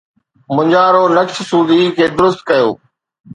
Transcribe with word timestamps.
مونجهارو 0.55 1.03
نقش 1.17 1.35
سودي 1.49 1.79
کي 1.97 2.05
درست 2.17 2.39
ڪيو 2.49 2.67